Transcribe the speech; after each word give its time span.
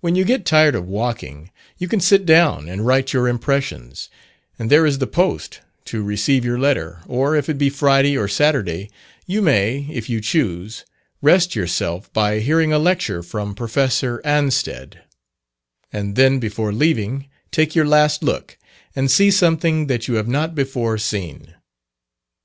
When 0.00 0.16
you 0.16 0.24
get 0.24 0.44
tired 0.44 0.74
of 0.74 0.88
walking, 0.88 1.52
you 1.78 1.86
can 1.86 2.00
sit 2.00 2.26
down 2.26 2.68
and 2.68 2.84
write 2.84 3.12
your 3.12 3.28
impressions, 3.28 4.10
and 4.58 4.70
there 4.70 4.84
is 4.84 4.98
the 4.98 5.06
"post" 5.06 5.60
to 5.84 6.02
receive 6.02 6.44
your 6.44 6.58
letter, 6.58 7.02
or 7.06 7.36
if 7.36 7.48
it 7.48 7.56
be 7.56 7.70
Friday 7.70 8.16
or 8.18 8.26
Saturday, 8.26 8.90
you 9.24 9.40
may, 9.40 9.86
if 9.88 10.10
you 10.10 10.20
choose, 10.20 10.84
rest 11.22 11.54
yourself 11.54 12.12
by 12.12 12.40
hearing 12.40 12.72
a 12.72 12.78
lecture 12.80 13.22
from 13.22 13.54
Professor 13.54 14.20
Anstead; 14.24 15.02
and 15.92 16.16
then 16.16 16.40
before 16.40 16.72
leaving 16.72 17.28
take 17.52 17.76
your 17.76 17.86
last 17.86 18.24
look, 18.24 18.58
and 18.96 19.08
see 19.08 19.30
something 19.30 19.86
that 19.86 20.08
you 20.08 20.14
have 20.14 20.26
not 20.26 20.56
before 20.56 20.98
seen. 20.98 21.54